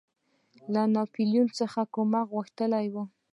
[0.95, 3.03] ناپولیون څخه کومک غوښتی وو.